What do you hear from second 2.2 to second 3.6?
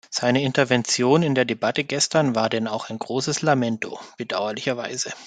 war denn auch ein großes